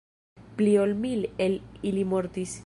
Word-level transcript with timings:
Pli 0.61 0.73
ol 0.85 0.95
mil 1.03 1.27
el 1.49 1.59
ili 1.91 2.09
mortis. 2.15 2.59